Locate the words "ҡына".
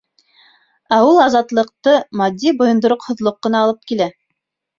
3.45-3.63